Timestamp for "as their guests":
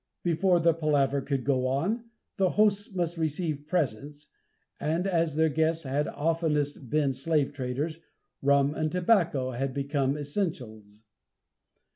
5.05-5.83